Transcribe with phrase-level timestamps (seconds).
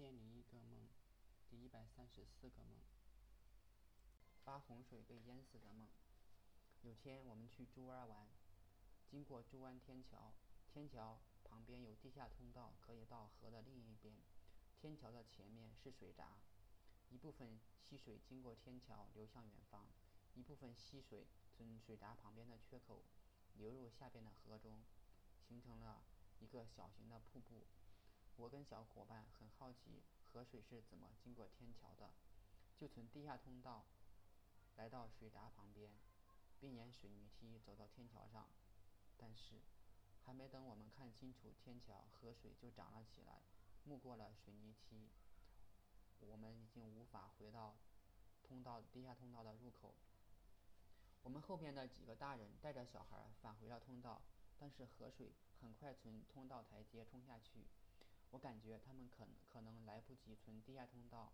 [0.00, 0.88] 千零一个梦，
[1.50, 2.80] 第一百三十四个梦。
[4.42, 5.86] 发洪水被淹死的梦。
[6.80, 8.26] 有天我们去珠湾玩，
[9.10, 10.32] 经过珠湾天桥，
[10.72, 14.14] 天桥旁边有地下通道，可以到河的另一边。
[14.80, 16.38] 天桥的前面是水闸，
[17.10, 19.86] 一部分溪水经过天桥流向远方，
[20.32, 23.04] 一部分溪水从水闸旁边的缺口
[23.52, 24.82] 流入下边的河中，
[25.46, 26.02] 形成了
[26.38, 27.66] 一个小型的瀑布。
[28.40, 30.02] 我跟小伙伴很好奇
[30.32, 32.10] 河水是怎么经过天桥的，
[32.74, 33.84] 就从地下通道
[34.76, 35.92] 来到水闸旁边，
[36.58, 38.48] 并沿水泥梯走到天桥上。
[39.18, 39.60] 但是，
[40.24, 43.42] 还没等我们看清楚天桥，河水就涨了起来，
[43.84, 45.10] 没过了水泥梯。
[46.20, 47.76] 我们已经无法回到
[48.42, 49.94] 通道地下通道的入口。
[51.22, 54.22] 我们后边的几个大人带着小孩返回了通道，
[54.58, 57.66] 但是河水很快从通道台阶冲下去。
[58.30, 61.32] 我感觉他们可可能来不及从地下通道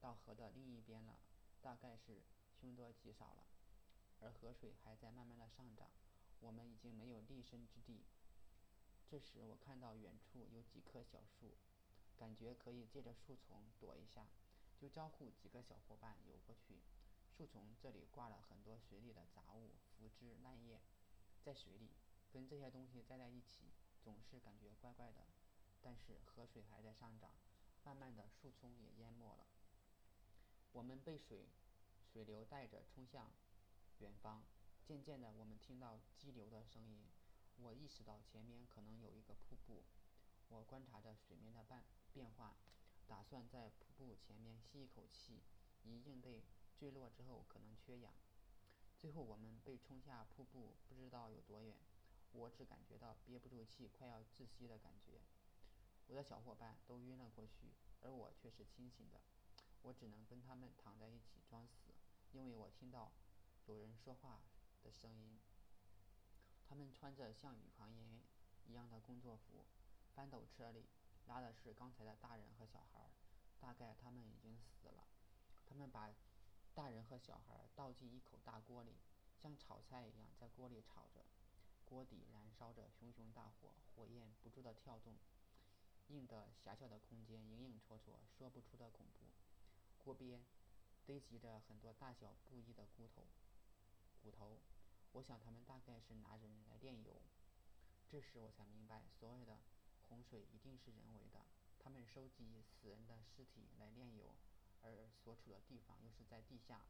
[0.00, 1.18] 到河的另一边了，
[1.60, 2.22] 大概是
[2.58, 3.46] 凶多吉少了。
[4.20, 5.90] 而河水还在慢慢的上涨，
[6.40, 8.02] 我们已经没有立身之地。
[9.08, 11.56] 这时我看到远处有几棵小树，
[12.16, 14.26] 感觉可以借着树丛躲一下，
[14.78, 16.80] 就招呼几个小伙伴游过去。
[17.36, 20.80] 树丛这里挂了很多水里的杂物，腐枝烂叶，
[21.42, 21.90] 在水里
[22.30, 25.26] 跟这些东西栽在一起，总是感觉怪怪的。
[25.82, 27.32] 但是河水还在上涨，
[27.84, 29.46] 慢慢的树丛也淹没了。
[30.72, 31.48] 我们被水
[32.12, 33.32] 水流带着冲向
[33.98, 34.44] 远方，
[34.84, 37.08] 渐渐的我们听到激流的声音。
[37.56, 39.82] 我意识到前面可能有一个瀑布，
[40.48, 42.56] 我观察着水面的变变化，
[43.06, 45.42] 打算在瀑布前面吸一口气，
[45.82, 46.42] 以应对
[46.78, 48.14] 坠落之后可能缺氧。
[48.96, 51.76] 最后我们被冲下瀑布，不知道有多远，
[52.32, 55.20] 我只感觉到憋不住气，快要窒息的感觉。
[56.10, 59.20] 我的小伙伴都晕了过去，而我却是清醒的。
[59.82, 61.94] 我只能跟他们躺在一起装死，
[62.32, 63.12] 因为我听到
[63.66, 64.40] 有人说话
[64.82, 65.38] 的声音。
[66.68, 68.20] 他们穿着像宇航员
[68.66, 69.64] 一样的工作服，
[70.12, 70.88] 翻斗车里
[71.26, 73.12] 拉的是刚才的大人和小孩，
[73.60, 75.06] 大概他们已经死了。
[75.64, 76.12] 他们把
[76.74, 78.96] 大人和小孩倒进一口大锅里，
[79.40, 81.24] 像炒菜一样在锅里炒着，
[81.84, 85.14] 锅底燃烧着熊熊大火，火焰不住地跳动。
[86.10, 89.26] 硬的狭小的空间，影影绰绰，说不出的恐怖。
[89.98, 90.44] 锅边
[91.06, 93.28] 堆积着很多大小不一的骨头，
[94.20, 94.60] 骨头。
[95.12, 97.22] 我想他们大概是拿人来炼油。
[98.08, 99.58] 这时我才明白，所有的
[100.08, 101.46] 洪水一定是人为的。
[101.78, 104.34] 他们收集死人的尸体来炼油，
[104.82, 106.84] 而所处的地方又是在地下，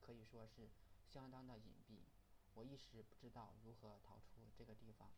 [0.00, 0.68] 可以说是
[1.06, 2.00] 相当的隐蔽。
[2.54, 5.10] 我一时不知道如何逃出这个地方。